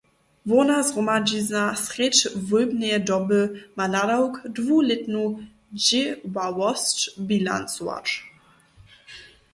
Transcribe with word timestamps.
Hłowna 0.47 0.83
zhromadźizna 0.83 1.75
srjedź 1.75 2.27
wólbneje 2.47 2.99
doby 3.09 3.39
ma 3.77 3.85
nadawk, 3.95 4.33
dwulětnu 4.57 5.21
dźěławosć 5.83 6.97
bilancować. 7.27 8.07